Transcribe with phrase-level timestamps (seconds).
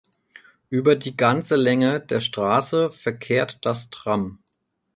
[0.71, 4.39] Über die ganze Länge der Strasse verkehrt das Tram.